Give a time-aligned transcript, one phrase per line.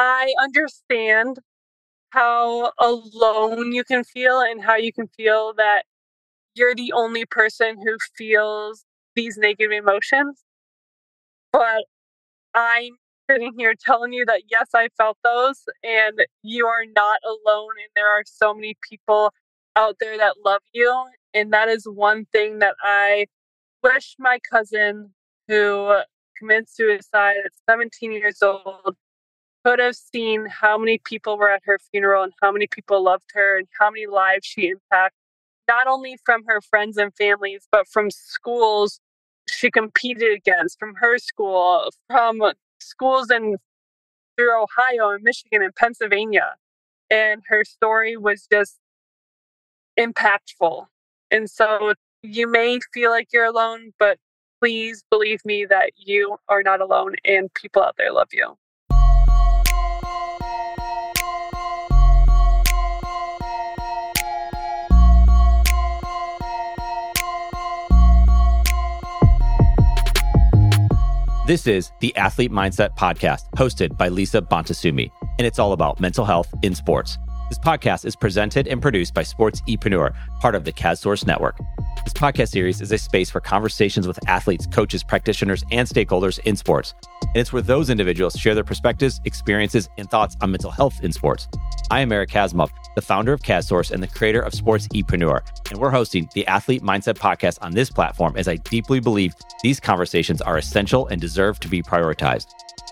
[0.00, 1.40] I understand
[2.10, 5.82] how alone you can feel and how you can feel that
[6.54, 8.84] you're the only person who feels
[9.16, 10.44] these negative emotions.
[11.52, 11.84] But
[12.54, 12.92] I'm
[13.28, 17.72] sitting here telling you that yes, I felt those, and you are not alone.
[17.82, 19.32] And there are so many people
[19.74, 21.06] out there that love you.
[21.34, 23.26] And that is one thing that I
[23.82, 25.10] wish my cousin
[25.48, 25.92] who
[26.38, 28.96] committed suicide at 17 years old
[29.68, 33.30] could have seen how many people were at her funeral and how many people loved
[33.34, 35.18] her and how many lives she impacted,
[35.68, 38.98] not only from her friends and families, but from schools
[39.46, 42.40] she competed against, from her school, from
[42.80, 43.58] schools in
[44.38, 46.54] through Ohio and Michigan and Pennsylvania.
[47.10, 48.78] And her story was just
[50.00, 50.86] impactful.
[51.30, 51.92] And so
[52.22, 54.16] you may feel like you're alone, but
[54.62, 58.56] please believe me that you are not alone and people out there love you.
[71.48, 75.98] This is the Athlete Mindset Podcast, hosted by Lisa Bonta Sumii, and it's all about
[75.98, 77.16] mental health in sports.
[77.48, 81.58] This podcast is presented and produced by Sports Epreneur, part of the KazSource Network.
[82.04, 86.56] This podcast series is a space for conversations with athletes, coaches, practitioners, and stakeholders in
[86.56, 86.94] sports.
[87.22, 91.12] And it's where those individuals share their perspectives, experiences, and thoughts on mental health in
[91.12, 91.48] sports.
[91.90, 95.78] I am Eric Kasimov, the founder of KazSource and the creator of Sports Epreneur, and
[95.78, 100.40] we're hosting the Athlete Mindset Podcast on this platform as I deeply believe these conversations
[100.40, 102.46] are essential and deserve to be prioritized.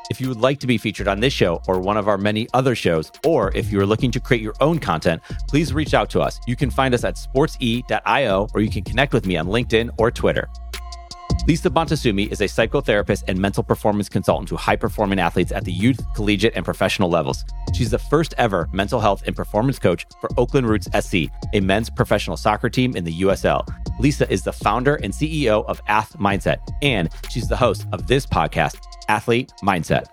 [0.09, 2.47] If you would like to be featured on this show or one of our many
[2.55, 6.11] other shows, or if you are looking to create your own content, please reach out
[6.11, 6.39] to us.
[6.47, 10.11] You can find us at sportse.io or you can connect with me on LinkedIn or
[10.11, 10.49] Twitter.
[11.47, 15.67] Lisa Bonta Sumii is a psychotherapist and mental performance consultant to high performing athletes at
[15.67, 17.45] the youth, collegiate, and professional levels.
[17.75, 21.91] She's the first ever mental health and performance coach for Oakland Roots SC, a men's
[21.91, 23.69] professional soccer team in the USL.
[24.01, 28.25] Lisa is the founder and CEO of Ath Mindset, and she's the host of this
[28.25, 28.79] podcast,
[29.11, 30.07] Athlete Mindset.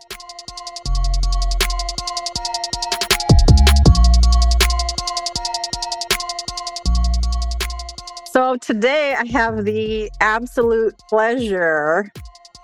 [8.33, 12.11] So today I have the absolute pleasure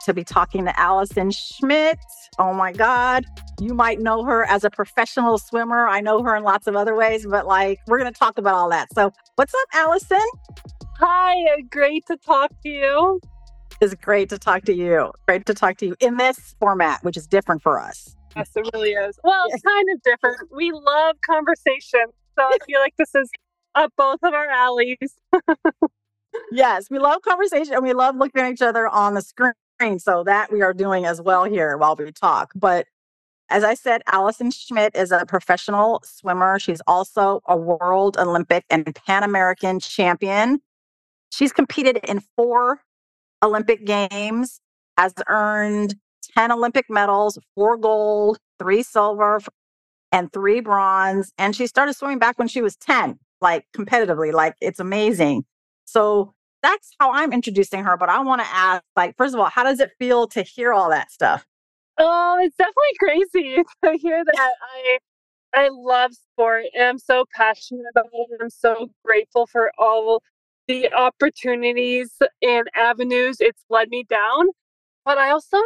[0.03, 1.99] to be talking to Allison Schmitt.
[2.39, 3.23] Oh my God.
[3.61, 5.87] You might know her as a professional swimmer.
[5.87, 8.55] I know her in lots of other ways, but like we're going to talk about
[8.55, 8.91] all that.
[8.95, 10.27] So, what's up, Allison?
[10.97, 13.21] Hi, uh, great to talk to you.
[13.79, 15.11] It's great to talk to you.
[15.27, 18.15] Great to talk to you in this format, which is different for us.
[18.35, 19.19] Yes, it really is.
[19.23, 20.39] Well, it's kind of different.
[20.51, 22.05] We love conversation.
[22.35, 23.29] So I feel like this is
[23.75, 25.15] up both of our alleys.
[26.51, 29.53] yes, we love conversation and we love looking at each other on the screen.
[29.97, 32.51] So that we are doing as well here while we talk.
[32.53, 32.85] But
[33.49, 36.59] as I said, Allison Schmitt is a professional swimmer.
[36.59, 40.59] She's also a world Olympic and Pan American champion.
[41.31, 42.81] She's competed in four
[43.41, 44.59] Olympic Games,
[44.97, 45.95] has earned
[46.35, 49.39] 10 Olympic medals, four gold, three silver,
[50.11, 51.31] and three bronze.
[51.37, 54.33] And she started swimming back when she was 10 like competitively.
[54.33, 55.45] Like it's amazing.
[55.85, 57.97] So that's how I'm introducing her.
[57.97, 60.73] But I want to ask, like, first of all, how does it feel to hear
[60.73, 61.45] all that stuff?
[61.97, 64.51] Oh, it's definitely crazy to hear that.
[64.61, 64.97] I
[65.53, 68.39] I love sport and I'm so passionate about it.
[68.41, 70.21] I'm so grateful for all
[70.67, 72.13] the opportunities
[72.43, 74.49] and avenues it's led me down.
[75.05, 75.57] But I also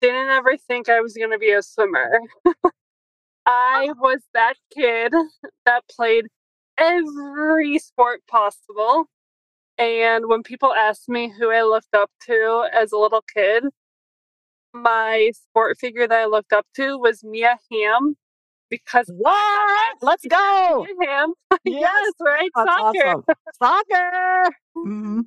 [0.00, 2.20] didn't ever think I was going to be a swimmer.
[3.50, 3.50] Oh.
[3.50, 5.10] I was that kid
[5.64, 6.26] that played
[6.78, 9.06] every sport possible.
[9.78, 13.64] And when people ask me who I looked up to as a little kid,
[14.72, 18.16] my sport figure that I looked up to was Mia Hamm
[18.70, 19.96] because what?
[20.02, 20.86] Let's go.
[20.98, 21.34] Mia Hamm.
[21.64, 21.80] Yes.
[21.82, 22.50] yes, right.
[22.56, 23.08] That's Soccer.
[23.08, 23.24] Awesome.
[23.62, 24.56] Soccer.
[24.76, 25.20] Mm-hmm.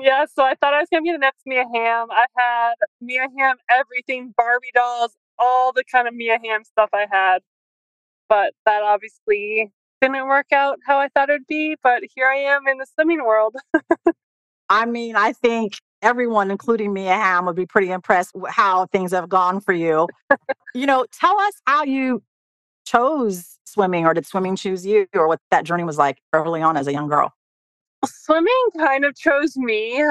[0.00, 2.08] Yeah, so I thought I was gonna be the next Mia Hamm.
[2.10, 7.06] I had Mia Hamm everything, Barbie dolls, all the kind of Mia Hamm stuff I
[7.10, 7.38] had.
[8.28, 12.66] But that obviously didn't work out how I thought it'd be, but here I am
[12.68, 13.56] in the swimming world.
[14.70, 19.12] I mean, I think everyone, including Mia Hamm, would be pretty impressed with how things
[19.12, 20.08] have gone for you.
[20.74, 22.22] you know, tell us how you
[22.84, 26.76] chose swimming, or did swimming choose you, or what that journey was like early on
[26.76, 27.32] as a young girl.
[28.04, 30.02] Swimming kind of chose me.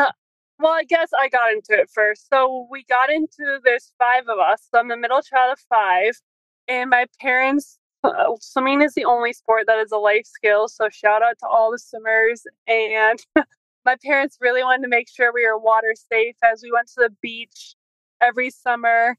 [0.59, 2.27] Well, I guess I got into it first.
[2.30, 4.68] So we got into there's five of us.
[4.69, 6.19] So I'm the middle child of five.
[6.68, 10.68] And my parents uh, swimming is the only sport that is a life skill.
[10.68, 12.44] So shout out to all the swimmers.
[12.68, 13.19] And
[13.86, 16.96] my parents really wanted to make sure we were water safe as we went to
[16.98, 17.75] the beach
[18.22, 19.18] every summer.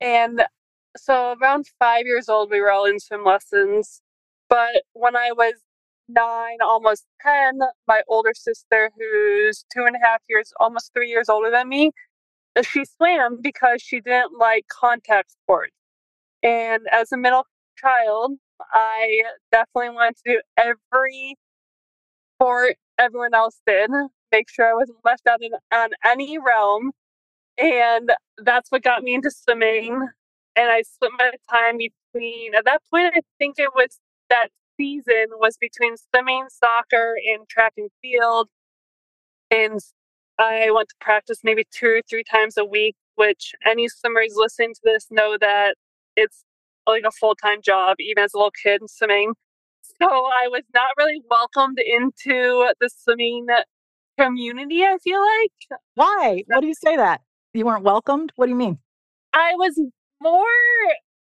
[0.00, 0.42] And
[0.96, 4.00] so around five years old, we were all in swim lessons.
[4.48, 5.54] But when I was
[6.08, 11.28] nine, almost 10, my older sister, who's two and a half years, almost three years
[11.28, 11.90] older than me,
[12.62, 15.72] she swam because she didn't like contact sports.
[16.42, 18.32] And as a middle child,
[18.72, 19.22] I
[19.52, 21.36] definitely wanted to do every
[22.36, 23.90] sport everyone else did,
[24.32, 26.92] make sure I wasn't left out in, on any realm.
[27.58, 30.08] And that's what got me into swimming.
[30.56, 33.98] And I split my time between, at that point, I think it was
[34.30, 38.48] that season was between swimming, soccer, and track and field.
[39.50, 39.80] And
[40.38, 44.74] I went to practice maybe two or three times a week, which any swimmers listening
[44.74, 45.76] to this know that
[46.16, 46.44] it's
[46.86, 49.34] like a full time job, even as a little kid swimming.
[50.00, 53.46] So I was not really welcomed into the swimming
[54.18, 55.80] community, I feel like.
[55.94, 56.42] Why?
[56.46, 57.20] What do you say that?
[57.52, 58.32] You weren't welcomed?
[58.36, 58.78] What do you mean?
[59.32, 59.80] I was
[60.20, 60.46] more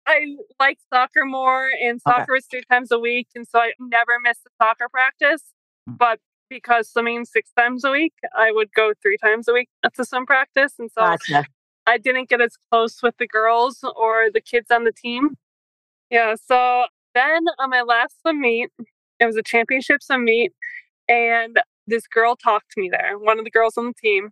[0.07, 2.33] I liked soccer more, and soccer okay.
[2.33, 5.43] was three times a week, and so I never missed a soccer practice.
[5.89, 5.99] Mm.
[5.99, 10.05] But because swimming six times a week, I would go three times a week to
[10.05, 11.47] swim practice, and so gotcha.
[11.87, 15.37] I didn't get as close with the girls or the kids on the team.
[16.11, 18.71] Yeah, so then on my last meet,
[19.21, 20.53] it was a championship meet,
[21.09, 24.31] and this girl talked to me there, one of the girls on the team,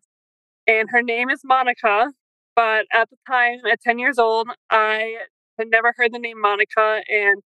[0.67, 2.13] and her name is Monica.
[2.57, 5.17] But at the time, at 10 years old, I
[5.59, 7.43] had never heard the name Monica, and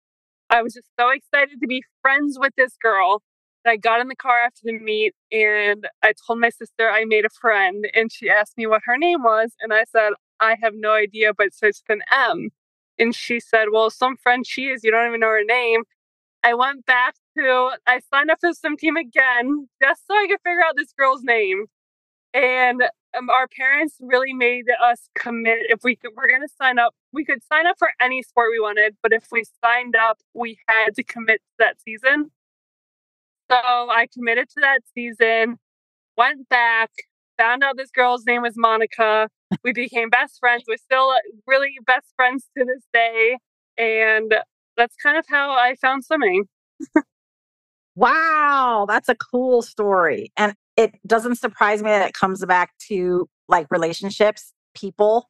[0.49, 3.23] I was just so excited to be friends with this girl.
[3.67, 7.25] I got in the car after the meet and I told my sister I made
[7.25, 10.73] a friend, and she asked me what her name was, and I said, I have
[10.75, 12.49] no idea, but it starts with an M.
[12.97, 15.83] And she said, Well, some friend she is, you don't even know her name.
[16.43, 20.39] I went back to, I signed up for some team again just so I could
[20.43, 21.65] figure out this girl's name.
[22.33, 22.83] And
[23.17, 25.59] um, our parents really made us commit.
[25.69, 28.51] If we could, we're going to sign up, we could sign up for any sport
[28.51, 32.31] we wanted, but if we signed up, we had to commit to that season.
[33.49, 35.57] So I committed to that season,
[36.17, 36.91] went back,
[37.37, 39.29] found out this girl's name was Monica.
[39.63, 40.63] We became best friends.
[40.67, 41.17] We're still uh,
[41.47, 43.37] really best friends to this day.
[43.77, 44.33] And
[44.77, 46.45] that's kind of how I found swimming.
[47.95, 50.31] wow, that's a cool story.
[50.37, 55.29] And it doesn't surprise me that it comes back to like relationships, people.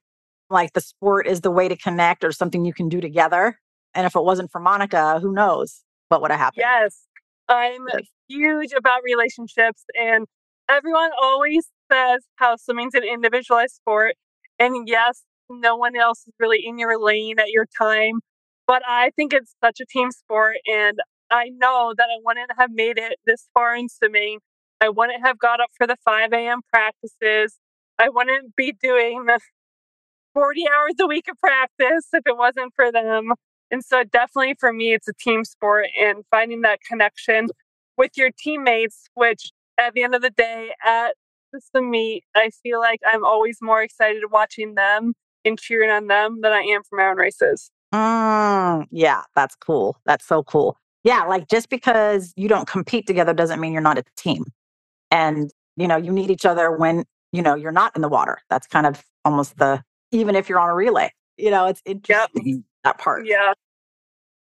[0.50, 3.60] Like the sport is the way to connect or something you can do together.
[3.94, 6.63] And if it wasn't for Monica, who knows what would have happened?
[6.63, 7.07] Yes.
[7.48, 7.86] I'm
[8.28, 10.25] huge about relationships, and
[10.70, 14.16] everyone always says how swimming's an individualized sport.
[14.60, 18.20] And yes, no one else is really in your lane at your time.
[18.68, 20.58] But I think it's such a team sport.
[20.66, 24.40] And I know that I wouldn't have made it this far in swimming.
[24.82, 26.62] I wouldn't have got up for the 5 a.m.
[26.72, 27.58] practices.
[27.98, 29.26] I wouldn't be doing
[30.34, 33.34] 40 hours a week of practice if it wasn't for them.
[33.72, 37.48] And so, definitely for me, it's a team sport and finding that connection
[37.98, 41.16] with your teammates, which at the end of the day, at
[41.74, 45.13] the meet, I feel like I'm always more excited watching them
[45.45, 47.72] and cheering on them than I am for my own races.
[47.94, 49.98] Mm, yeah, that's cool.
[50.06, 50.77] That's so cool.
[51.04, 54.45] Yeah, like just because you don't compete together doesn't mean you're not a team.
[55.12, 58.39] And, you know, you need each other when, you know, you're not in the water.
[58.50, 62.48] That's kind of almost the, even if you're on a relay, you know, it's interesting
[62.48, 62.60] yep.
[62.83, 63.25] that part.
[63.25, 63.54] Yeah.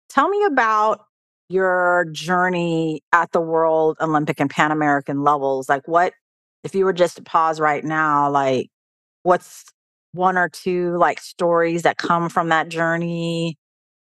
[0.09, 1.05] Tell me about
[1.51, 5.69] your journey at the World Olympic and Pan American levels.
[5.69, 6.13] Like, what,
[6.63, 8.69] if you were just to pause right now, like,
[9.23, 9.65] what's
[10.13, 13.57] one or two like stories that come from that journey?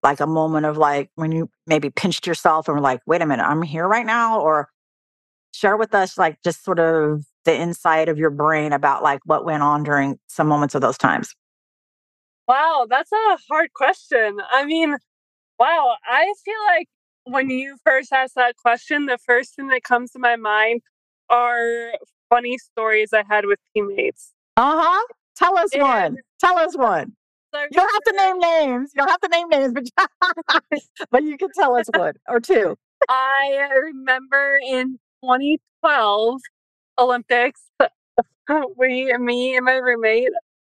[0.03, 3.26] Like a moment of like when you maybe pinched yourself and were like, wait a
[3.26, 4.41] minute, I'm here right now?
[4.41, 4.69] Or
[5.53, 9.45] share with us like just sort of the insight of your brain about like what
[9.45, 11.35] went on during some moments of those times.
[12.47, 14.38] Wow, that's a hard question.
[14.50, 14.97] I mean,
[15.59, 16.88] wow, I feel like
[17.25, 20.83] when you first asked that question, the first thing that comes to my mind
[21.28, 21.93] are
[22.28, 24.33] funny stories I had with teammates.
[24.57, 25.07] Uh huh.
[25.37, 26.16] Tell us and one.
[26.38, 27.16] Tell us one.
[27.52, 28.90] You don't have to name names.
[28.95, 30.62] You don't have to name names, but
[31.11, 32.76] but you can tell us one or two.
[33.09, 36.40] I remember in 2012
[36.99, 37.62] Olympics,
[38.76, 40.31] we, me and my roommate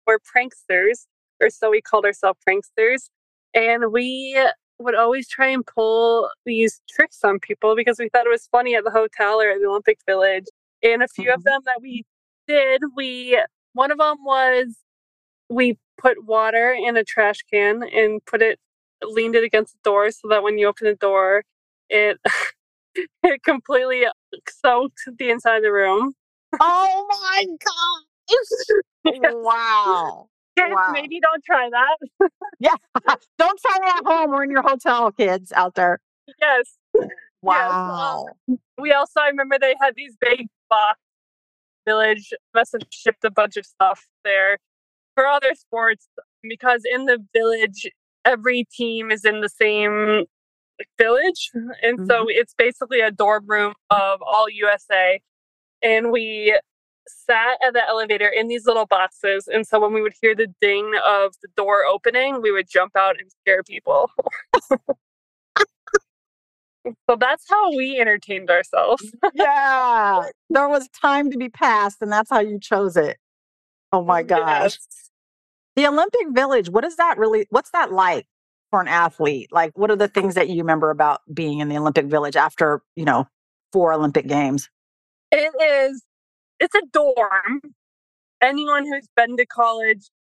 [0.07, 1.07] were pranksters,
[1.41, 3.09] or so we called ourselves pranksters,
[3.55, 4.39] and we
[4.79, 8.75] would always try and pull these tricks on people because we thought it was funny
[8.75, 10.47] at the hotel or at the Olympic Village.
[10.83, 11.35] And a few mm-hmm.
[11.35, 12.05] of them that we
[12.47, 13.41] did, we
[13.73, 14.77] one of them was
[15.49, 18.59] we put water in a trash can and put it
[19.03, 21.43] leaned it against the door so that when you open the door,
[21.89, 22.19] it
[23.23, 24.05] it completely
[24.49, 26.13] soaked the inside of the room.
[26.61, 29.33] Oh my god!
[29.43, 30.29] wow.
[30.57, 30.91] Kids, Wow.
[30.93, 32.31] maybe don't try that.
[32.59, 32.75] Yeah.
[33.39, 36.01] Don't try it at home or in your hotel, kids out there.
[36.41, 36.79] yes.
[36.99, 37.09] Um,
[37.43, 38.27] wow.
[38.79, 40.99] We also, I remember they had these big box
[41.87, 44.59] village, must have shipped a bunch of stuff there
[45.15, 46.09] for other sports
[46.43, 47.89] because in the village,
[48.25, 50.25] every team is in the same
[50.99, 51.51] village.
[51.83, 52.31] And so mm-hmm.
[52.31, 55.21] it's basically a dorm room of all USA.
[55.83, 56.59] And we
[57.09, 59.49] sat at the elevator in these little boxes.
[59.49, 62.97] And so when we would hear the ding of the door opening, we would jump
[62.97, 64.11] out and scare people.
[67.09, 69.11] so that's how we entertained ourselves.
[69.35, 70.23] yeah.
[70.51, 73.19] There was time to be passed, and that's how you chose it.
[73.93, 74.75] Oh my gosh.
[74.75, 75.11] Yes.
[75.77, 77.47] The Olympic Village, what is that really?
[77.51, 78.27] What's that like
[78.71, 79.49] for an athlete?
[79.53, 82.83] Like, what are the things that you remember about being in the Olympic Village after,
[82.95, 83.27] you know,
[83.73, 84.71] four Olympic Games?
[85.33, 86.03] It is,
[86.61, 87.61] it's a dorm.
[88.43, 90.11] Anyone who's been to college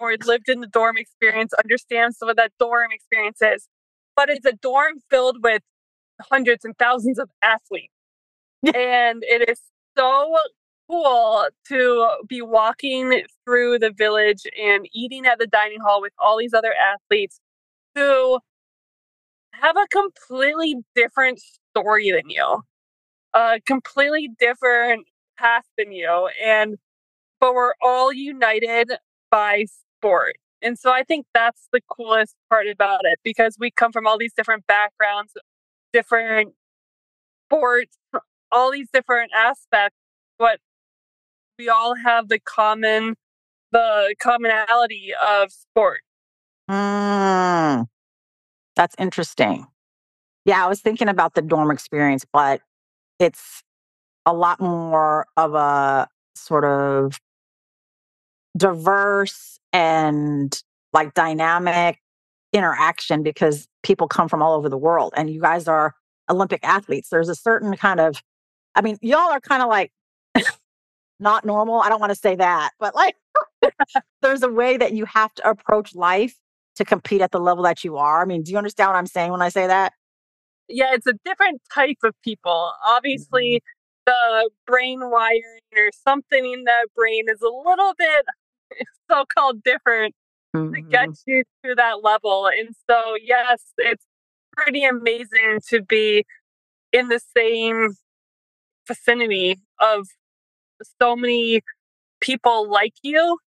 [0.00, 3.68] or lived in the dorm experience understands what that dorm experience is.
[4.16, 5.62] But it's a dorm filled with
[6.30, 7.92] hundreds and thousands of athletes.
[8.62, 9.60] And it is
[9.96, 10.36] so
[10.88, 16.38] cool to be walking through the village and eating at the dining hall with all
[16.38, 17.40] these other athletes
[17.94, 18.38] who
[19.52, 21.40] have a completely different
[21.70, 22.62] story than you,
[23.34, 25.06] a completely different
[25.40, 26.28] path than you.
[26.44, 26.76] And
[27.40, 28.92] but we're all united
[29.30, 29.64] by
[29.98, 30.36] sport.
[30.62, 34.18] And so I think that's the coolest part about it because we come from all
[34.18, 35.32] these different backgrounds,
[35.92, 36.52] different
[37.46, 37.96] sports,
[38.52, 39.96] all these different aspects,
[40.38, 40.58] but
[41.58, 43.14] we all have the common
[43.72, 46.00] the commonality of sport.
[46.68, 47.86] Mm,
[48.74, 49.66] that's interesting.
[50.44, 52.62] Yeah, I was thinking about the dorm experience, but
[53.20, 53.62] it's
[54.26, 57.20] a lot more of a sort of
[58.56, 60.62] diverse and
[60.92, 61.98] like dynamic
[62.52, 65.94] interaction because people come from all over the world and you guys are
[66.28, 67.08] Olympic athletes.
[67.08, 68.22] There's a certain kind of,
[68.74, 69.92] I mean, y'all are kind of like
[71.20, 71.80] not normal.
[71.80, 73.16] I don't want to say that, but like
[74.22, 76.36] there's a way that you have to approach life
[76.76, 78.22] to compete at the level that you are.
[78.22, 79.92] I mean, do you understand what I'm saying when I say that?
[80.68, 82.72] Yeah, it's a different type of people.
[82.84, 83.79] Obviously, mm-hmm.
[84.06, 88.24] The brain wiring or something in that brain is a little bit
[89.10, 90.14] so called different
[90.54, 91.22] to get Mhm.
[91.26, 92.46] you to that level.
[92.48, 94.04] And so, yes, it's
[94.56, 96.24] pretty amazing to be
[96.92, 97.94] in the same
[98.86, 100.06] vicinity of
[101.00, 101.62] so many
[102.20, 103.38] people like you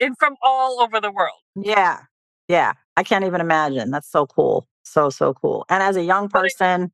[0.00, 1.38] and from all over the world.
[1.56, 2.00] Yeah.
[2.48, 2.72] Yeah.
[2.96, 3.90] I can't even imagine.
[3.90, 4.66] That's so cool.
[4.84, 5.64] So, so cool.
[5.68, 6.92] And as a young person,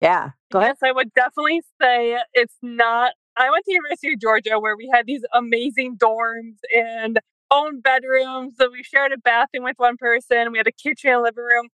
[0.00, 0.76] yeah, go ahead.
[0.80, 3.12] Yes, I would definitely say it's not.
[3.36, 7.18] I went to University of Georgia where we had these amazing dorms and
[7.50, 8.54] own bedrooms.
[8.58, 10.52] So we shared a bathroom with one person.
[10.52, 11.68] We had a kitchen and living room.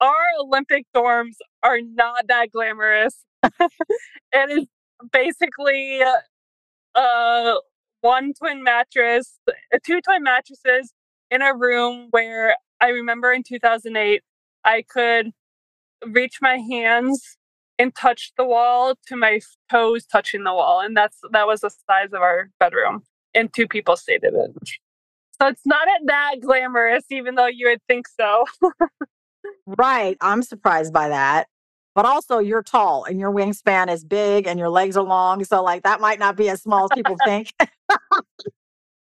[0.00, 3.24] Our Olympic dorms are not that glamorous.
[3.42, 4.66] it is
[5.12, 6.00] basically
[6.94, 7.54] uh,
[8.00, 9.38] one twin mattress,
[9.84, 10.92] two twin mattresses
[11.30, 14.22] in a room where I remember in 2008
[14.64, 15.30] I could
[16.06, 17.36] reach my hands
[17.78, 21.70] and touch the wall to my toes touching the wall and that's that was the
[21.70, 23.02] size of our bedroom
[23.34, 24.50] and two people stayed in it
[25.40, 28.44] so it's not that glamorous even though you would think so
[29.66, 30.16] Right.
[30.20, 31.48] I'm surprised by that.
[31.94, 35.44] But also, you're tall and your wingspan is big and your legs are long.
[35.44, 37.52] So, like, that might not be as small as people think.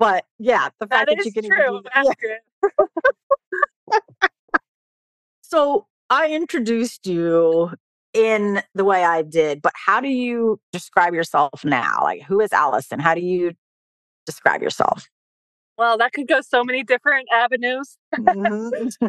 [0.00, 2.16] but yeah, the fact that that, you can true that.
[3.90, 3.98] Yeah.
[5.42, 7.72] So, I introduced you
[8.14, 11.98] in the way I did, but how do you describe yourself now?
[12.02, 12.98] Like, who is Allison?
[13.00, 13.52] How do you
[14.26, 15.08] describe yourself?
[15.78, 18.70] well that could go so many different avenues Mhm.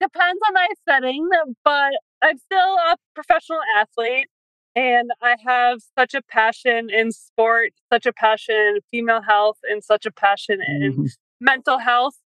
[0.00, 1.28] depends on my setting,
[1.64, 1.92] but
[2.22, 4.28] I'm still a professional athlete
[4.76, 9.82] and I have such a passion in sport, such a passion in female health, and
[9.82, 11.08] such a passion in Mhm.
[11.40, 12.16] mental health.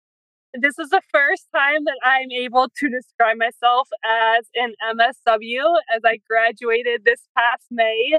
[0.60, 6.02] This is the first time that I'm able to describe myself as an MSW as
[6.04, 8.18] I graduated this past May.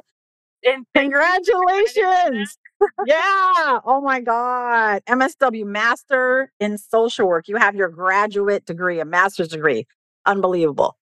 [0.66, 1.94] And thank you for recognition.
[2.04, 2.58] Congratulations.
[3.06, 3.80] yeah.
[3.86, 5.04] Oh my God.
[5.08, 7.48] MSW Master in Social Work.
[7.48, 9.88] You have your graduate degree, a master's degree.
[10.26, 10.98] Unbelievable.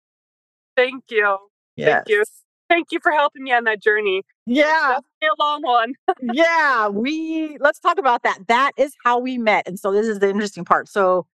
[0.76, 1.38] Thank you.
[1.76, 2.24] Thank you.
[2.68, 4.22] Thank you for helping me on that journey.
[4.46, 5.00] Yeah.
[5.22, 5.94] A long one.
[6.32, 6.88] yeah.
[6.88, 8.38] We, let's talk about that.
[8.48, 9.66] That is how we met.
[9.66, 10.88] And so this is the interesting part.
[10.88, 11.26] So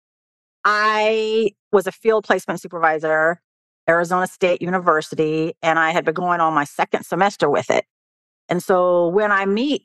[0.63, 3.42] I was a field placement supervisor,
[3.90, 7.86] Arizona State University, and I had been going on my second semester with it.
[8.50, 9.84] And so when I meet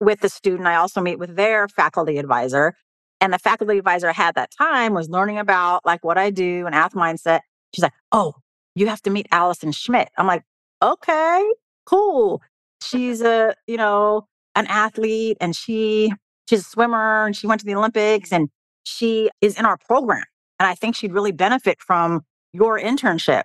[0.00, 2.74] with the student, I also meet with their faculty advisor.
[3.20, 6.66] And the faculty advisor I had that time was learning about like what I do
[6.66, 7.40] and Ath mindset.
[7.74, 8.34] She's like, Oh,
[8.74, 10.10] you have to meet Allison Schmitt.
[10.16, 10.42] I'm like,
[10.82, 11.44] okay,
[11.84, 12.42] cool.
[12.82, 16.12] She's a, you know, an athlete and she
[16.48, 18.48] she's a swimmer and she went to the Olympics and
[18.84, 20.24] she is in our program.
[20.58, 22.22] And I think she'd really benefit from
[22.52, 23.44] your internship.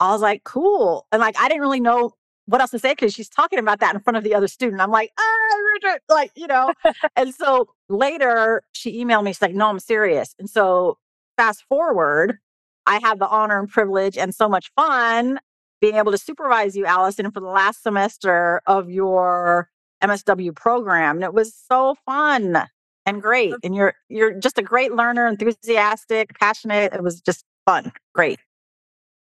[0.00, 1.06] I was like, cool.
[1.10, 2.12] And like, I didn't really know
[2.46, 4.80] what else to say because she's talking about that in front of the other student.
[4.80, 6.72] I'm like, ah, like, you know.
[7.16, 10.34] and so later she emailed me, she's like, no, I'm serious.
[10.38, 10.98] And so
[11.36, 12.38] fast forward,
[12.86, 15.40] I had the honor and privilege and so much fun
[15.80, 19.70] being able to supervise you, Allison, for the last semester of your
[20.02, 21.16] MSW program.
[21.16, 22.64] And it was so fun
[23.06, 23.54] and great.
[23.62, 26.92] And you're you're just a great learner, enthusiastic, passionate.
[26.92, 27.92] It was just fun.
[28.14, 28.38] Great.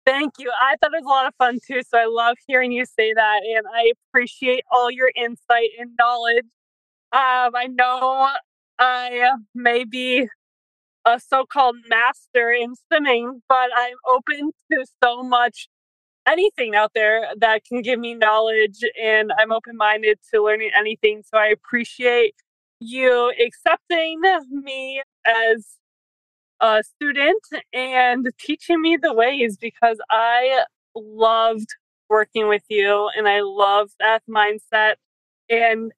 [0.04, 0.50] Thank you.
[0.60, 1.82] I thought it was a lot of fun too.
[1.82, 3.40] So I love hearing you say that.
[3.44, 6.46] And I appreciate all your insight and knowledge.
[7.12, 8.30] Um, I know
[8.78, 10.28] I may be
[11.04, 15.68] a so called master in swimming, but I'm open to so much
[16.28, 21.22] anything out there that can give me knowledge and I'm open minded to learning anything.
[21.22, 22.34] So I appreciate
[22.80, 24.20] you accepting
[24.50, 25.78] me as
[26.60, 27.42] a student
[27.72, 31.68] and teaching me the ways because I loved
[32.08, 34.94] working with you and I love that mindset.
[35.48, 35.92] And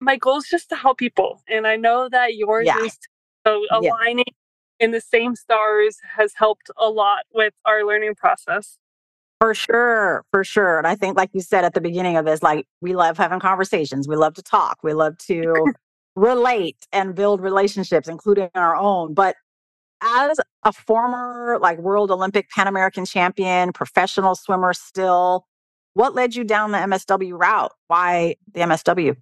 [0.00, 1.42] my goal is just to help people.
[1.48, 2.78] And I know that yours yeah.
[2.78, 2.98] is
[3.46, 4.86] so aligning yeah.
[4.86, 8.78] in the same stars has helped a lot with our learning process.
[9.42, 10.78] For sure, for sure.
[10.78, 13.40] And I think, like you said at the beginning of this, like we love having
[13.40, 14.06] conversations.
[14.06, 14.78] We love to talk.
[14.84, 15.72] We love to
[16.14, 19.14] relate and build relationships, including our own.
[19.14, 19.34] But
[20.00, 25.44] as a former like world Olympic Pan American champion, professional swimmer still,
[25.94, 27.72] what led you down the MSW route?
[27.88, 29.16] Why the MSW?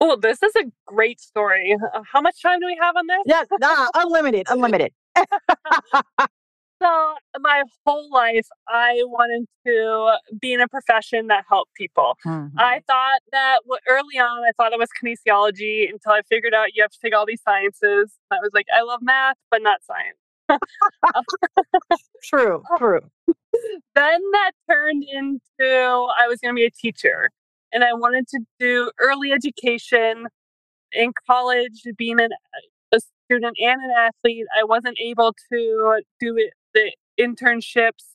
[0.00, 1.76] Oh, this is a great story.
[2.12, 3.22] How much time do we have on this?
[3.26, 4.90] Yeah, nah, unlimited, unlimited.
[6.82, 12.16] so my whole life i wanted to be in a profession that helped people.
[12.26, 12.58] Mm-hmm.
[12.58, 16.74] i thought that well, early on i thought it was kinesiology until i figured out
[16.74, 18.12] you have to take all these sciences.
[18.30, 20.18] I was like i love math but not science.
[22.24, 23.00] True true.
[23.94, 27.30] Then that turned into i was going to be a teacher
[27.72, 30.26] and i wanted to do early education
[30.92, 32.30] in college being an,
[32.92, 38.14] a student and an athlete i wasn't able to do it the internships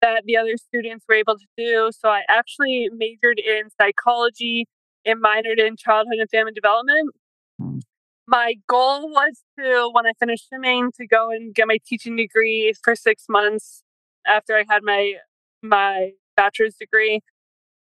[0.00, 1.90] that the other students were able to do.
[1.98, 4.66] So I actually majored in psychology
[5.06, 7.10] and minored in childhood and family development.
[7.58, 7.78] Hmm.
[8.26, 12.72] My goal was to, when I finished swimming, to go and get my teaching degree
[12.82, 13.82] for six months
[14.26, 15.14] after I had my
[15.62, 17.20] my bachelor's degree,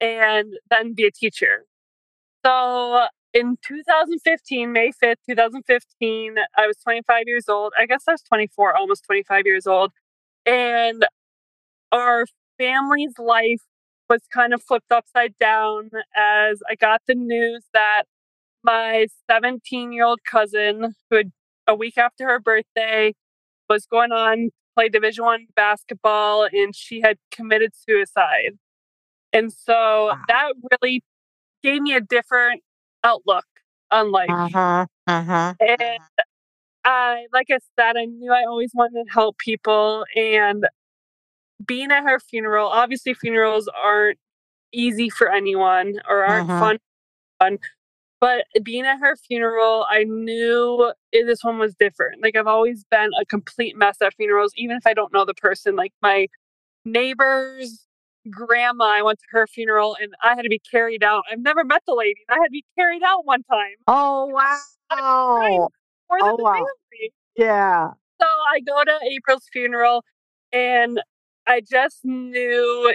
[0.01, 1.65] and then be a teacher.
[2.45, 7.73] So in 2015, May 5th, 2015, I was 25 years old.
[7.79, 9.93] I guess I was 24, almost 25 years old.
[10.47, 11.05] And
[11.93, 12.27] our
[12.59, 13.63] family's life
[14.09, 18.05] was kind of flipped upside down as I got the news that
[18.63, 21.33] my 17 year old cousin, who had
[21.67, 23.15] a week after her birthday,
[23.69, 28.53] was going on to play Division One basketball, and she had committed suicide.
[29.33, 30.19] And so wow.
[30.29, 31.03] that really
[31.63, 32.63] gave me a different
[33.03, 33.47] outlook
[33.91, 34.31] on life.
[34.31, 36.16] Uh-huh, uh-huh, and uh-huh.
[36.87, 40.05] I, like I said, I knew I always wanted to help people.
[40.15, 40.67] And
[41.67, 44.19] being at her funeral, obviously, funerals aren't
[44.73, 46.61] easy for anyone or aren't uh-huh.
[46.61, 46.79] fun,
[47.41, 47.59] fun.
[48.21, 52.23] But being at her funeral, I knew this one was different.
[52.23, 55.35] Like, I've always been a complete mess at funerals, even if I don't know the
[55.35, 55.75] person.
[55.75, 56.29] Like, my
[56.85, 57.85] neighbor's
[58.31, 61.25] grandma, I went to her funeral and I had to be carried out.
[61.31, 62.21] I've never met the lady.
[62.29, 63.75] I had to be carried out one time.
[63.89, 64.27] Oh,
[64.91, 65.69] wow
[66.09, 66.53] more than oh, the wow.
[66.53, 67.13] family.
[67.37, 67.91] Yeah.
[68.21, 70.05] So I go to April's funeral
[70.53, 71.01] and
[71.47, 72.95] I just knew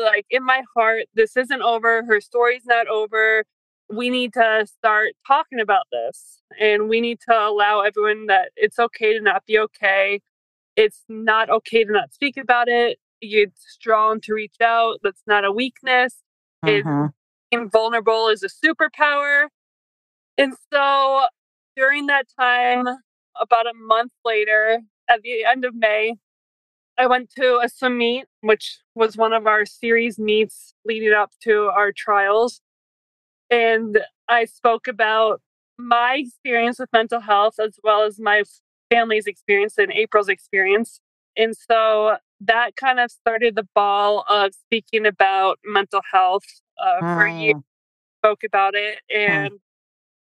[0.00, 3.44] like in my heart this isn't over her story's not over
[3.90, 8.78] we need to start talking about this and we need to allow everyone that it's
[8.78, 10.20] okay to not be okay
[10.76, 15.44] it's not okay to not speak about it it's strong to reach out that's not
[15.44, 16.22] a weakness
[16.64, 17.06] mm-hmm.
[17.50, 19.48] being vulnerable is a superpower
[20.38, 21.26] and so
[21.76, 22.86] during that time,
[23.40, 26.16] about a month later, at the end of May,
[26.98, 31.30] I went to a swim meet, which was one of our series meets leading up
[31.42, 32.60] to our trials.
[33.50, 35.40] And I spoke about
[35.78, 38.42] my experience with mental health as well as my
[38.90, 41.00] family's experience and April's experience.
[41.36, 46.44] And so that kind of started the ball of speaking about mental health
[46.78, 47.18] uh, mm.
[47.18, 47.62] for years.
[48.20, 49.58] Spoke about it, and mm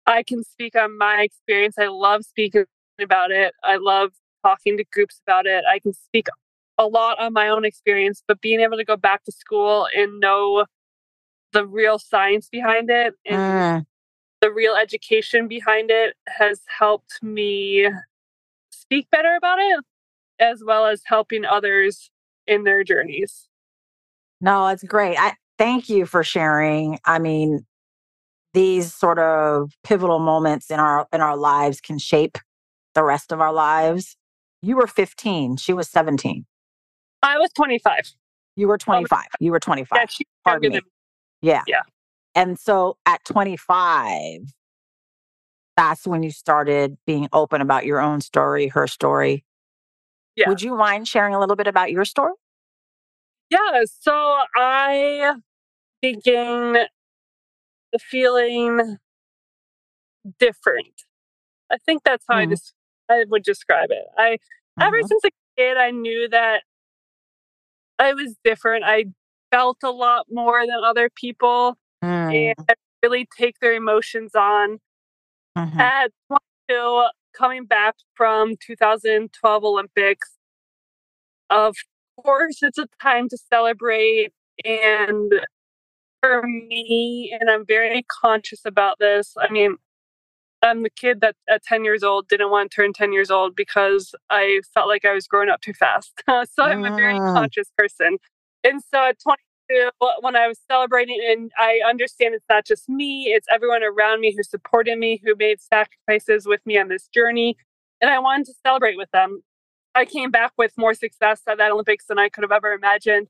[0.07, 1.75] I can speak on my experience.
[1.79, 2.65] I love speaking
[3.01, 3.53] about it.
[3.63, 4.11] I love
[4.45, 5.63] talking to groups about it.
[5.71, 6.27] I can speak
[6.77, 10.19] a lot on my own experience, but being able to go back to school and
[10.19, 10.65] know
[11.53, 13.85] the real science behind it and Mm,
[14.41, 17.89] the real education behind it has helped me
[18.71, 19.83] speak better about it,
[20.39, 22.11] as well as helping others
[22.47, 23.47] in their journeys.
[24.41, 25.17] no, it's great.
[25.17, 26.99] I thank you for sharing.
[27.05, 27.65] I mean,
[28.53, 32.37] these sort of pivotal moments in our in our lives can shape
[32.95, 34.17] the rest of our lives.
[34.61, 36.45] You were 15, she was 17.
[37.23, 38.13] I was 25.
[38.55, 39.25] You were 25.
[39.39, 40.11] You were Yeah, 25.
[40.11, 40.81] she's Pardon me.
[41.41, 41.63] Yeah.
[41.67, 41.81] Yeah.
[42.35, 44.53] And so at 25,
[45.77, 49.45] that's when you started being open about your own story, her story.
[50.35, 50.49] Yeah.
[50.49, 52.33] Would you mind sharing a little bit about your story?
[53.49, 54.13] Yeah, so
[54.55, 55.35] I
[56.01, 56.87] began
[57.97, 58.97] feeling
[60.37, 61.03] different.
[61.71, 62.51] I think that's how I Mhm.
[62.51, 62.73] just
[63.09, 64.05] I would describe it.
[64.17, 64.37] I
[64.79, 65.07] ever Mhm.
[65.07, 66.63] since a kid I knew that
[67.99, 68.83] I was different.
[68.85, 69.05] I
[69.51, 74.79] felt a lot more than other people Mm, and really take their emotions on.
[75.55, 75.79] mhm.
[75.79, 80.37] At 22, coming back from 2012 Olympics,
[81.49, 81.75] of
[82.23, 84.31] course, it's a time to celebrate.
[84.65, 85.33] And
[86.21, 89.77] for me, and I'm very conscious about this, I mean,
[90.61, 93.55] I'm the kid that at 10 years old didn't want to turn 10 years old
[93.55, 96.21] because I felt like I was growing up too fast.
[96.27, 97.33] so I'm a very Mm.
[97.33, 98.17] conscious person.
[98.63, 99.89] And so at 22,
[100.21, 104.33] when I was celebrating, and I understand it's not just me, it's everyone around me
[104.35, 107.55] who supported me, who made sacrifices with me on this journey.
[108.01, 109.41] And I wanted to celebrate with them.
[109.95, 113.27] I came back with more success at that Olympics than I could have ever imagined.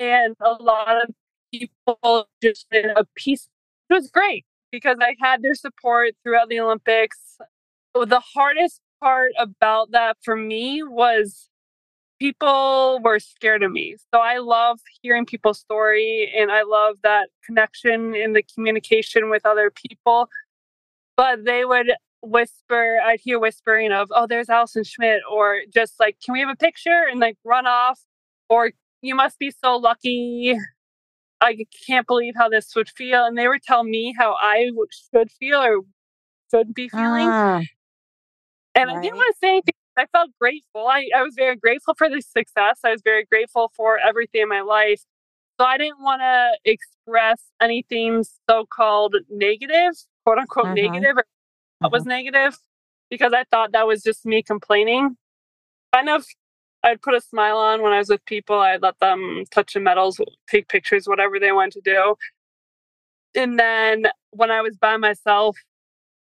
[0.00, 1.14] And a lot of
[1.52, 3.48] people just in a piece.
[3.90, 7.38] It was great because I had their support throughout the Olympics.
[7.94, 11.48] The hardest part about that for me was
[12.18, 13.96] people were scared of me.
[14.14, 19.44] So I love hearing people's story and I love that connection and the communication with
[19.44, 20.28] other people.
[21.16, 26.16] But they would whisper, I'd hear whispering of, oh, there's Allison Schmitt, or just like,
[26.24, 27.06] can we have a picture?
[27.10, 28.00] And like run off,
[28.48, 28.70] or
[29.02, 30.56] you must be so lucky.
[31.42, 33.26] I can't believe how this would feel.
[33.26, 34.70] And they would tell me how I
[35.14, 35.80] should feel or
[36.52, 37.32] should be feeling.
[37.32, 37.68] Mm,
[38.74, 39.74] And I didn't want to say anything.
[39.98, 40.88] I felt grateful.
[40.88, 42.80] I, I was very grateful for the success.
[42.84, 45.02] I was very grateful for everything in my life.
[45.60, 50.74] So I didn't want to express anything so called negative, quote unquote Mhm.
[50.76, 51.24] negative, or
[51.80, 52.58] what was negative,
[53.10, 55.16] because I thought that was just me complaining.
[55.94, 56.24] Kind of,
[56.84, 58.58] I'd put a smile on when I was with people.
[58.58, 62.14] I'd let them touch the medals, take pictures, whatever they wanted to do.
[63.34, 65.56] And then when I was by myself,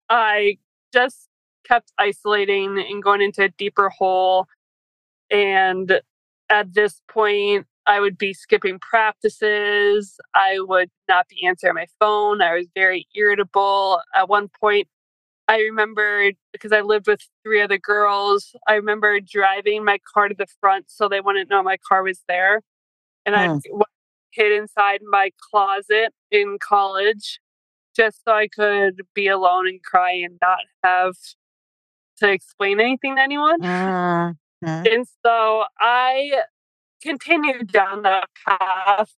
[0.09, 0.59] I
[0.93, 1.29] just
[1.67, 4.47] kept isolating and going into a deeper hole.
[5.31, 6.01] And
[6.51, 10.17] at this point, I would be skipping practices.
[10.35, 12.43] I would not be answering my phone.
[12.43, 14.01] I was very irritable.
[14.15, 14.87] At one point,
[15.49, 20.35] I remember because I lived with three other girls, I remember driving my car to
[20.37, 22.63] the front so they wouldn't know my car was there.
[23.27, 23.59] And I Hmm.
[24.33, 27.41] hid inside my closet in college
[27.97, 31.15] just so I could be alone and cry and not have
[32.19, 33.61] to explain anything to anyone.
[33.61, 36.43] Mm, mm, And so I
[37.03, 39.13] continued down that path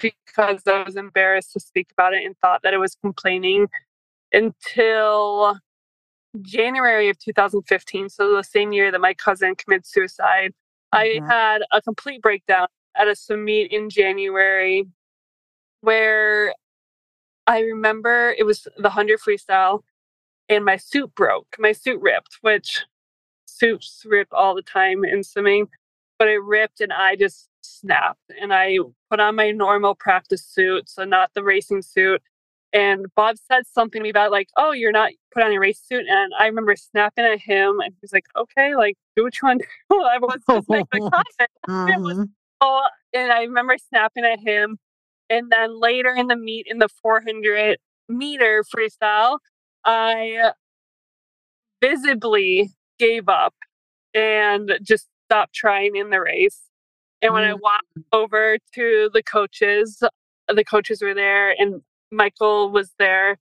[0.00, 3.68] because I was embarrassed to speak about it and thought that it was complaining
[4.32, 5.58] until
[6.42, 8.08] January of 2015.
[8.08, 10.52] So the same year that my cousin committed suicide.
[10.92, 11.28] I Mhm.
[11.28, 14.86] had a complete breakdown at a swim meet in January
[15.82, 16.54] where
[17.46, 19.82] I remember it was the 100 freestyle
[20.48, 21.56] and my suit broke.
[21.58, 22.84] My suit ripped, which
[23.46, 25.68] suits rip all the time in swimming,
[26.18, 28.20] but it ripped and I just snapped.
[28.40, 28.78] And I
[29.10, 32.22] put on my normal practice suit, so not the racing suit.
[32.72, 35.80] And Bob said something to me about like, "Oh, you're not put on a race
[35.80, 39.34] suit." And I remember snapping at him, and he was like, "Okay, like do what
[39.40, 41.50] you want to do." I was just making a comment.
[41.88, 42.26] It was.
[42.60, 42.82] Oh,
[43.14, 44.78] and I remember snapping at him.
[45.30, 47.78] And then later in the meet, in the 400
[48.08, 49.38] meter freestyle,
[49.84, 50.52] I
[51.82, 53.54] visibly gave up
[54.14, 56.62] and just stopped trying in the race.
[57.22, 57.60] And when I Mm.
[57.60, 60.02] walked over to the coaches,
[60.48, 63.38] the coaches were there and Michael was there,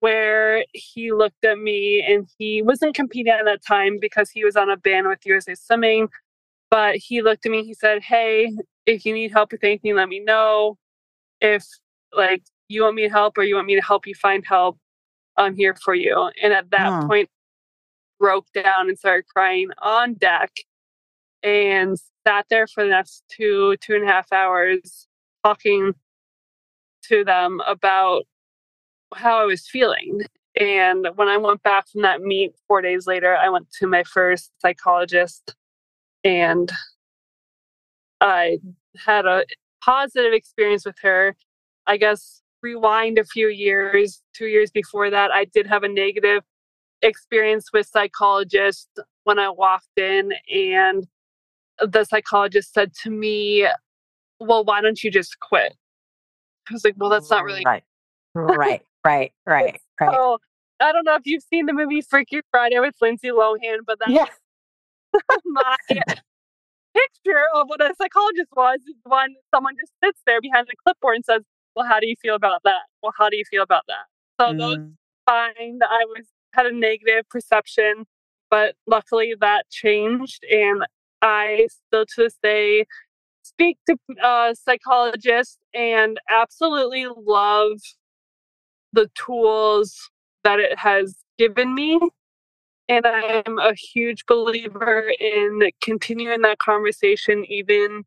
[0.00, 4.56] where he looked at me and he wasn't competing at that time because he was
[4.56, 6.08] on a ban with USA Swimming.
[6.70, 8.52] But he looked at me, he said, Hey,
[8.86, 10.76] if you need help with anything, let me know.
[11.40, 11.64] If
[12.16, 14.78] like you want me to help or you want me to help you find help,
[15.36, 16.30] I'm here for you.
[16.42, 17.08] And at that Mm.
[17.08, 17.28] point,
[18.20, 20.52] broke down and started crying on deck
[21.42, 25.08] and sat there for the next two, two and a half hours
[25.44, 25.94] talking
[27.08, 28.24] to them about
[29.14, 30.22] how I was feeling.
[30.58, 34.02] And when I went back from that meet four days later, I went to my
[34.04, 35.54] first psychologist
[36.24, 36.70] and
[38.20, 38.58] I
[38.96, 39.44] had a
[39.82, 41.36] positive experience with her.
[41.86, 46.42] I guess rewind a few years, two years before that, I did have a negative
[47.02, 48.88] experience with psychologist
[49.24, 51.06] when I walked in and
[51.80, 53.66] the psychologist said to me,
[54.40, 55.74] Well, why don't you just quit?
[56.70, 57.84] I was like, Well, that's not really right.
[58.34, 60.10] Right, right, right, right.
[60.12, 60.38] Oh,
[60.80, 64.12] I don't know if you've seen the movie Freaky Friday with Lindsay Lohan, but that's
[64.12, 64.26] Yeah.
[65.44, 65.76] my
[66.94, 71.16] picture of what a psychologist was is when someone just sits there behind the clipboard
[71.16, 71.42] and says,
[71.74, 72.82] Well, how do you feel about that?
[73.02, 74.06] Well, how do you feel about that?
[74.40, 74.94] So those Mm.
[75.26, 75.78] fine.
[75.82, 78.06] I was had a negative perception,
[78.50, 80.86] but luckily that changed and
[81.20, 82.86] I still to this day
[83.48, 87.78] speak to uh, psychologists and absolutely love
[88.92, 90.10] the tools
[90.44, 91.98] that it has given me.
[92.88, 98.04] And I am a huge believer in continuing that conversation even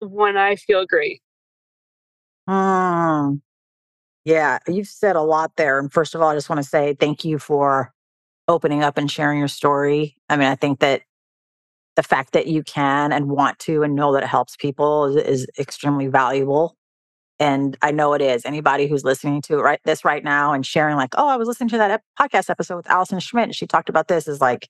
[0.00, 1.20] when I feel great.
[2.48, 3.40] Mm.
[4.24, 5.78] Yeah, you've said a lot there.
[5.78, 7.92] And first of all, I just want to say thank you for
[8.48, 10.16] opening up and sharing your story.
[10.28, 11.02] I mean, I think that
[11.98, 15.16] the fact that you can and want to and know that it helps people is,
[15.16, 16.76] is extremely valuable.
[17.40, 18.46] And I know it is.
[18.46, 21.48] Anybody who's listening to it right this right now and sharing, like, oh, I was
[21.48, 24.40] listening to that ep- podcast episode with Allison Schmitt, and she talked about this, is
[24.40, 24.68] like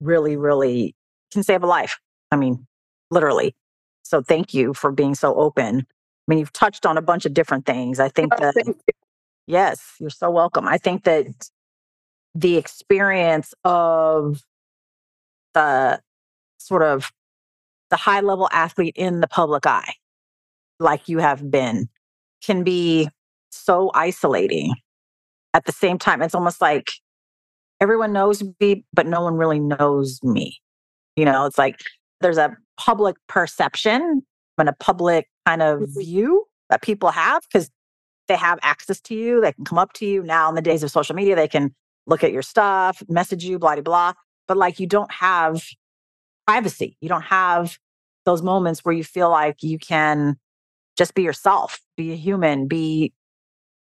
[0.00, 0.96] really, really
[1.32, 2.00] can save a life.
[2.32, 2.66] I mean,
[3.12, 3.54] literally.
[4.02, 5.78] So thank you for being so open.
[5.78, 5.84] I
[6.26, 8.00] mean, you've touched on a bunch of different things.
[8.00, 8.74] I think Oh, that you.
[9.46, 10.66] Yes, you're so welcome.
[10.66, 11.50] I think that
[12.34, 14.42] the experience of
[15.54, 16.00] the
[16.68, 17.10] sort of
[17.90, 19.94] the high level athlete in the public eye,
[20.78, 21.88] like you have been,
[22.44, 23.08] can be
[23.50, 24.74] so isolating.
[25.54, 26.92] At the same time, it's almost like
[27.80, 30.58] everyone knows me, but no one really knows me.
[31.16, 31.80] You know, it's like
[32.20, 34.22] there's a public perception
[34.58, 35.98] and a public kind of Mhm.
[35.98, 37.70] view that people have because
[38.28, 39.40] they have access to you.
[39.40, 41.34] They can come up to you now in the days of social media.
[41.34, 41.74] They can
[42.06, 44.12] look at your stuff, message you, blah, blah, blah.
[44.46, 45.62] But like you don't have
[46.48, 46.96] privacy.
[47.00, 47.78] You don't have
[48.24, 50.38] those moments where you feel like you can
[50.96, 53.12] just be yourself, be a human, be,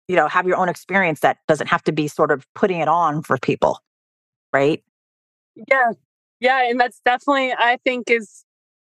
[0.09, 2.89] you know, have your own experience that doesn't have to be sort of putting it
[2.89, 3.79] on for people.
[4.51, 4.83] Right.
[5.69, 5.91] Yeah.
[6.41, 6.69] Yeah.
[6.69, 8.43] And that's definitely, I think, is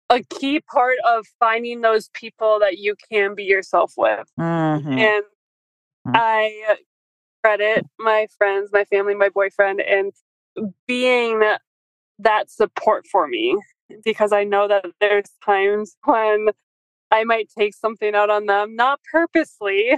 [0.09, 4.31] a key part of finding those people that you can be yourself with.
[4.39, 4.97] Mhm.
[4.97, 5.23] And
[6.07, 6.13] Mm.
[6.15, 6.77] I
[7.43, 10.13] credit my friends, my family, my boyfriend, and
[10.87, 11.41] being
[12.19, 13.57] that support for me
[14.03, 16.47] because I know that there's times when
[17.11, 19.95] I might take something out on them, not purposely,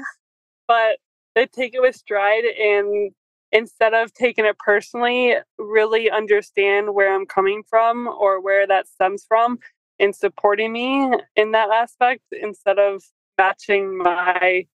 [0.68, 0.98] but
[1.36, 3.12] they take it with stride and
[3.52, 9.26] instead of taking it personally, really understand where I'm coming from or where that stems
[9.28, 9.60] from
[10.00, 13.04] and supporting me in that aspect instead of
[13.38, 14.68] matching my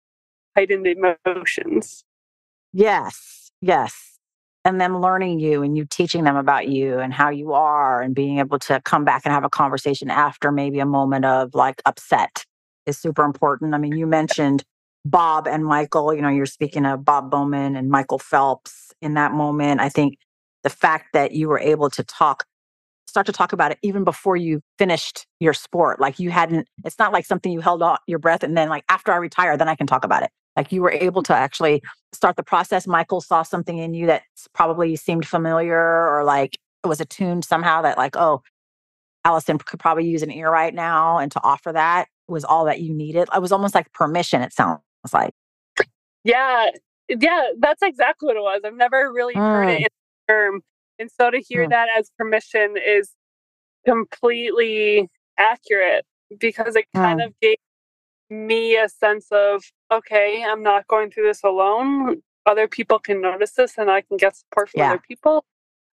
[0.55, 2.03] heightened emotions.
[2.71, 3.51] Yes.
[3.61, 4.12] Yes.
[4.65, 8.15] And them learning you and you teaching them about you and how you are and
[8.15, 11.81] being able to come back and have a conversation after maybe a moment of like
[11.85, 12.45] upset
[12.85, 13.73] is super important.
[13.73, 14.63] I mean, you mentioned
[15.05, 19.33] Bob and Michael, you know, you're speaking of Bob Bowman and Michael Phelps in that
[19.33, 19.81] moment.
[19.81, 20.17] I think
[20.63, 22.45] the fact that you were able to talk,
[23.05, 26.97] start to talk about it even before you finished your sport, like you hadn't, it's
[26.97, 29.67] not like something you held on your breath and then like after I retire, then
[29.67, 30.29] I can talk about it.
[30.55, 31.81] Like you were able to actually
[32.13, 32.85] start the process.
[32.87, 37.81] Michael saw something in you that probably seemed familiar or like it was attuned somehow
[37.81, 38.41] that like, oh,
[39.25, 41.17] Allison could probably use an ear right now.
[41.17, 43.27] And to offer that was all that you needed.
[43.33, 44.81] It was almost like permission, it sounds
[45.13, 45.33] like.
[46.23, 46.69] Yeah,
[47.09, 48.61] yeah, that's exactly what it was.
[48.65, 49.77] I've never really heard it Mm.
[49.77, 50.61] in the term.
[50.99, 51.69] And so to hear Mm.
[51.69, 53.11] that as permission is
[53.85, 56.05] completely accurate
[56.39, 57.27] because it kind Mm.
[57.27, 57.57] of gave
[58.29, 62.21] me a sense of, okay, I'm not going through this alone.
[62.45, 64.89] Other people can notice this and I can get support from Yeah.
[64.91, 65.45] other people.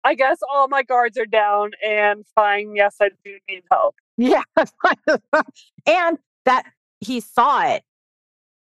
[0.04, 2.74] I guess all my guards are down and fine.
[2.76, 3.94] Yes, I do need help.
[4.18, 4.42] Yeah.
[5.86, 6.64] and that
[7.00, 7.82] he saw it.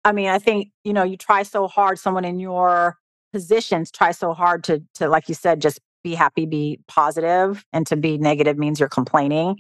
[0.06, 2.98] I mean, I think, you know, you try so hard, someone in your
[3.34, 7.88] positions try so hard to to like you said, just be happy, be positive, and
[7.88, 9.60] to be negative means you're complaining.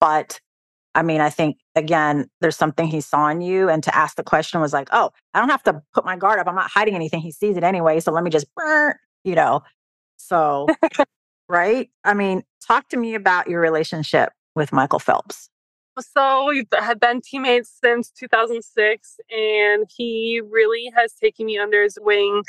[0.00, 0.40] But
[0.94, 4.22] I mean, I think again, there's something he saw in you, and to ask the
[4.22, 6.48] question was like, oh, I don't have to put my guard up.
[6.48, 7.20] I'm not hiding anything.
[7.20, 9.62] He sees it anyway, so let me just, burn, you know.
[10.16, 10.66] So,
[11.48, 11.90] right?
[12.04, 15.48] I mean, talk to me about your relationship with Michael Phelps.
[16.00, 21.98] So we've had been teammates since 2006, and he really has taken me under his
[22.00, 22.42] wing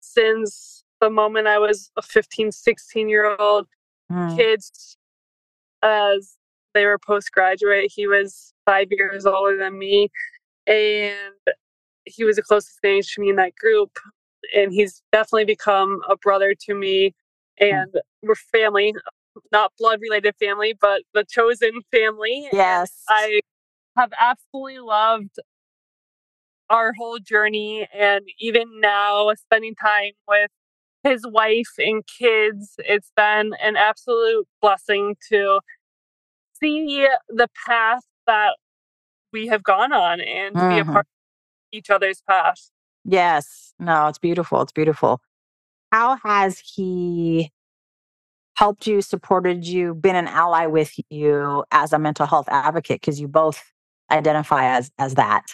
[0.00, 3.66] since the moment I was a 15, 16 year old.
[4.10, 4.36] Mm.
[4.36, 4.96] Kids
[5.82, 6.36] as
[6.76, 7.90] they were postgraduate.
[7.94, 10.10] He was five years older than me,
[10.66, 11.14] and
[12.04, 13.90] he was the closest age to me in that group.
[14.54, 17.14] And he's definitely become a brother to me,
[17.58, 17.66] hmm.
[17.66, 18.94] and we're family,
[19.50, 22.48] not blood related family, but the chosen family.
[22.52, 23.40] Yes, I
[23.96, 25.36] have absolutely loved
[26.68, 30.50] our whole journey, and even now, spending time with
[31.06, 32.74] his wife and kids.
[32.78, 35.60] It's been an absolute blessing to
[36.60, 38.56] see the path that
[39.32, 40.68] we have gone on and mm-hmm.
[40.68, 40.92] be a mm-hmm.
[40.92, 42.70] part of each other's path.
[43.04, 43.74] Yes.
[43.78, 44.62] No, it's beautiful.
[44.62, 45.20] It's beautiful.
[45.92, 47.50] How has he
[48.54, 53.00] helped you, supported you, been an ally with you as a mental health advocate?
[53.00, 53.62] Because you both
[54.10, 55.46] identify as as that.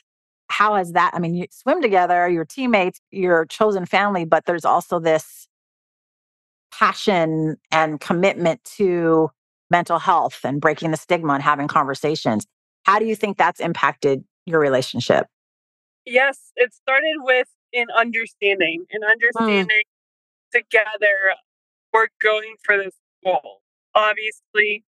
[0.48, 1.12] How has that?
[1.14, 5.46] I mean, you swim together, your teammates, your chosen family, but there's also this
[6.72, 9.30] passion and commitment to
[9.72, 12.46] mental health and breaking the stigma and having conversations.
[12.84, 15.26] How do you think that's impacted your relationship?
[16.04, 19.10] Yes, it started with an understanding, an hmm.
[19.10, 20.58] understanding mm.
[20.60, 21.34] together
[21.92, 23.60] we're going for this goal.
[23.94, 24.84] Obviously,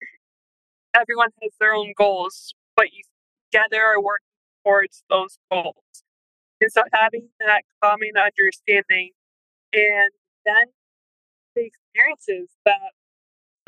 [0.95, 3.03] everyone has their own goals, but you
[3.51, 4.27] together are working
[4.65, 5.75] towards those goals.
[6.61, 9.11] And so having that common understanding
[9.73, 10.11] and
[10.45, 10.65] then
[11.55, 12.93] the experiences that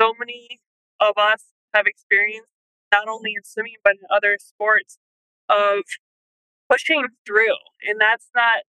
[0.01, 0.59] so many
[1.01, 2.47] of us have experienced,
[2.91, 4.99] not only in swimming, but in other sports,
[5.49, 5.83] of
[6.69, 7.57] pushing through.
[7.87, 8.63] And that's not,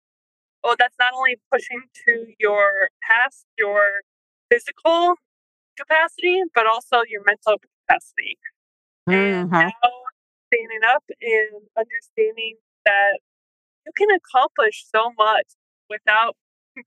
[0.63, 4.01] oh, that's not only pushing to your past, your
[4.49, 5.15] physical
[5.77, 8.37] capacity, but also your mental capacity.
[9.09, 9.15] Mm-hmm.
[9.15, 9.71] And now
[10.47, 13.19] standing up and understanding that
[13.85, 15.47] you can accomplish so much
[15.89, 16.35] without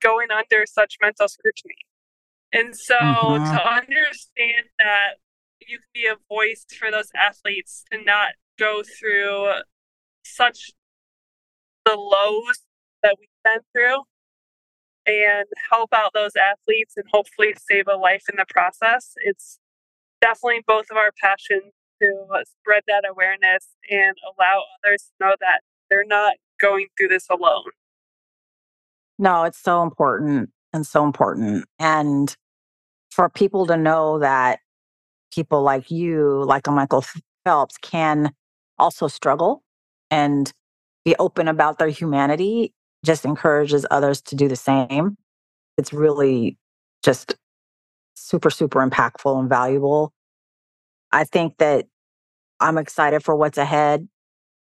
[0.01, 1.77] going under such mental scrutiny.
[2.53, 3.45] And so mm-hmm.
[3.45, 5.17] to understand that
[5.69, 9.53] you can be a voice for those athletes to not go through
[10.25, 10.73] such
[11.85, 12.61] the lows
[13.03, 14.03] that we've been through
[15.07, 19.15] and help out those athletes and hopefully save a life in the process.
[19.17, 19.59] It's
[20.21, 22.27] definitely both of our passions to
[22.61, 27.71] spread that awareness and allow others to know that they're not going through this alone.
[29.19, 31.65] No, it's so important and so important.
[31.79, 32.35] And
[33.11, 34.61] for people to know that
[35.33, 37.05] people like you, like a Michael
[37.45, 38.33] Phelps, can
[38.79, 39.63] also struggle
[40.11, 40.53] and
[41.05, 42.73] be open about their humanity
[43.05, 45.17] just encourages others to do the same.
[45.77, 46.57] It's really
[47.03, 47.35] just
[48.15, 50.13] super, super impactful and valuable.
[51.11, 51.87] I think that
[52.61, 54.09] I'm excited for what's ahead.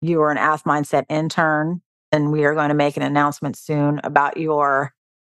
[0.00, 4.00] You are an Ath Mindset intern, and we are going to make an announcement soon
[4.02, 4.92] about your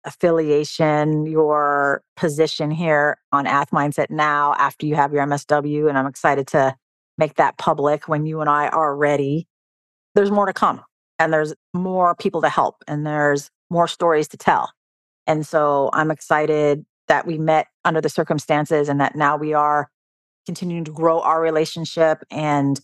[0.06, 5.90] affiliation, your position here on Ath Mindset now after you have your MSW.
[5.90, 6.76] And I'm excited to
[7.18, 9.48] make that public when you and I are ready.
[10.16, 10.84] There's more to come,
[11.20, 14.72] and there's more people to help, and there's more stories to tell.
[15.26, 19.90] And so I'm excited that we met under the circumstances and that now we are
[20.46, 22.80] continuing to grow our relationship and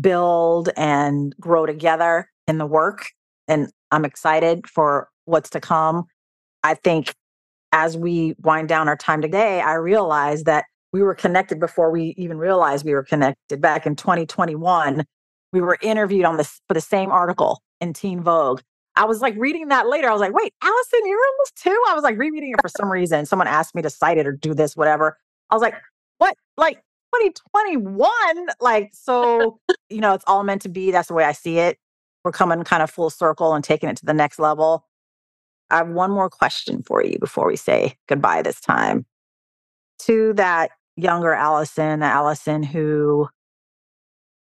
[0.00, 3.06] build and grow together in the work.
[3.48, 6.04] And I'm excited for what's to come.
[6.64, 7.14] I think
[7.70, 12.14] as we wind down our time today, I realized that we were connected before we
[12.16, 13.60] even realized we were connected.
[13.60, 15.04] Back in 2021,
[15.52, 18.60] we were interviewed on this for the same article in Teen Vogue.
[18.96, 20.08] I was like reading that later.
[20.08, 21.82] I was like, wait, Allison, you're in this too?
[21.88, 23.26] I was like rereading it for some reason.
[23.26, 25.18] Someone asked me to cite it or do this, whatever.
[25.50, 25.74] I was like,
[26.18, 26.36] what?
[26.56, 26.76] Like
[27.16, 28.08] 2021?
[28.60, 29.58] Like, so,
[29.90, 30.92] you know, it's all meant to be.
[30.92, 31.76] That's the way I see it.
[32.24, 34.86] We're coming kind of full circle and taking it to the next level.
[35.70, 39.06] I have one more question for you before we say goodbye this time.
[40.00, 43.28] To that younger Allison, the Allison who,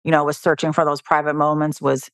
[0.05, 2.11] you know, was searching for those private moments, was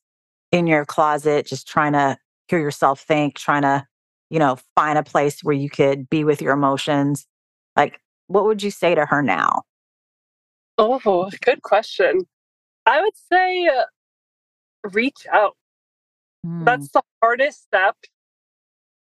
[0.51, 2.17] in your closet, just trying to
[2.47, 3.85] hear yourself think, trying to,
[4.29, 7.25] you know, find a place where you could be with your emotions.
[7.75, 9.63] Like, what would you say to her now?
[10.77, 12.21] Oh, good question.
[12.85, 13.83] I would say uh,
[14.91, 15.55] reach out.
[16.45, 16.65] Mm.
[16.65, 17.95] That's the hardest step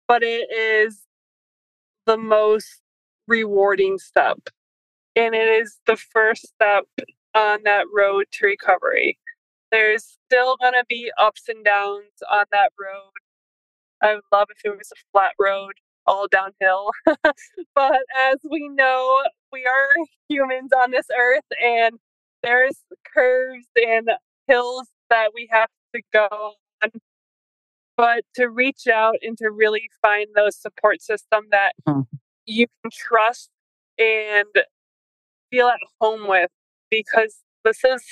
[0.08, 1.04] but it is
[2.06, 2.82] the most
[3.28, 4.40] rewarding step.
[5.16, 6.86] And it is the first step
[7.36, 9.18] on that road to recovery.
[9.72, 13.12] There's still going to be ups and downs on that road.
[14.02, 15.74] I would love if it was a flat road,
[16.08, 16.92] all downhill.
[17.76, 19.90] but as we know, we are
[20.30, 22.00] humans on this earth and
[22.44, 22.78] there's
[23.14, 24.10] curves and
[24.48, 26.54] hills that we have to go.
[27.98, 32.06] But to reach out and to really find those support system that mm.
[32.46, 33.50] you can trust
[33.98, 34.48] and
[35.50, 36.52] feel at home with
[36.92, 38.04] because this is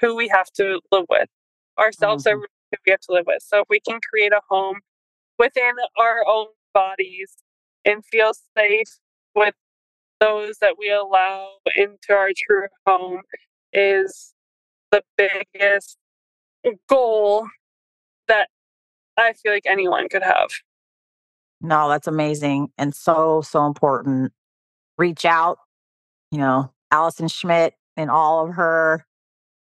[0.00, 1.28] who we have to live with.
[1.78, 2.38] Ourselves mm-hmm.
[2.38, 3.42] are who we have to live with.
[3.42, 4.80] So if we can create a home
[5.38, 7.36] within our own bodies
[7.84, 8.98] and feel safe
[9.34, 9.54] with
[10.20, 13.22] those that we allow into our true home
[13.72, 14.34] is
[14.90, 15.96] the biggest
[16.88, 17.46] goal
[18.28, 18.48] that
[19.20, 20.48] I feel like anyone could have.
[21.60, 24.32] No, that's amazing and so, so important.
[24.96, 25.58] Reach out,
[26.30, 29.04] you know, Allison Schmitt and all of her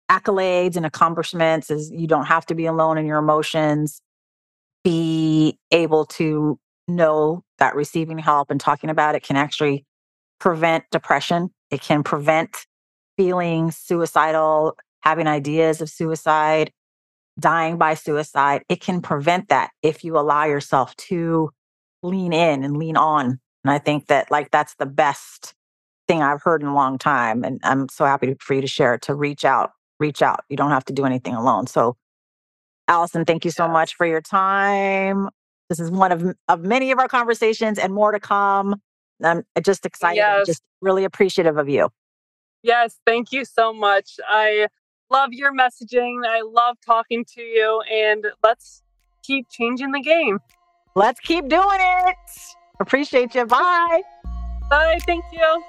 [0.09, 4.01] accolades and accomplishments is you don't have to be alone in your emotions.
[4.83, 9.85] Be able to know that receiving help and talking about it can actually
[10.39, 11.49] prevent depression.
[11.71, 12.67] It can prevent
[13.17, 16.71] feeling suicidal, having ideas of suicide,
[17.39, 18.63] dying by suicide.
[18.69, 21.49] It can prevent that if you allow yourself to
[22.03, 23.39] lean in and lean on.
[23.63, 25.53] And I think that like that's the best
[26.07, 27.43] thing I've heard in a long time.
[27.43, 30.41] And I'm so happy for you to share it, to reach out, reach out.
[30.49, 31.67] You don't have to do anything alone.
[31.67, 31.97] So
[32.87, 35.29] Allison, thank you so much for your time.
[35.69, 38.79] This is one of, of many of our conversations and more to come.
[39.23, 40.45] I'm uh, just excited, yes.
[40.45, 41.89] just really appreciative of you.
[42.61, 44.19] Yes, thank you so much.
[44.27, 44.67] I
[45.09, 46.25] love your messaging.
[46.27, 48.83] I love talking to you, and let's
[49.23, 50.39] keep changing the game.
[50.95, 52.15] Let's keep doing it.
[52.79, 53.45] Appreciate you.
[53.45, 54.01] Bye.
[54.69, 54.99] Bye.
[55.05, 55.63] Thank you.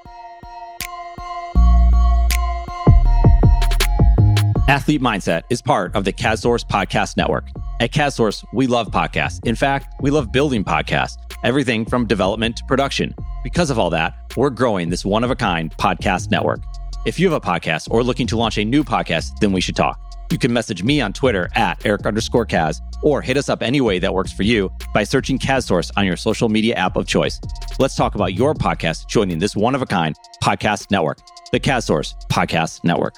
[4.69, 7.47] Athlete Mindset is part of the KazSource Podcast Network.
[7.79, 9.39] At KazSource, we love podcasts.
[9.47, 13.15] In fact, we love building podcasts, everything from development to production.
[13.45, 16.61] Because of all that, we're growing this one of a kind podcast network.
[17.07, 19.77] If you have a podcast or looking to launch a new podcast, then we should
[19.77, 19.97] talk.
[20.33, 23.81] You can message me on Twitter at Eric underscore Kaz or hit us up any
[23.81, 27.41] way that works for you by searching KazSource on your social media app of choice.
[27.79, 31.19] Let's talk about your podcast joining this one of a kind podcast network,
[31.53, 33.15] the KazSource Podcast Network.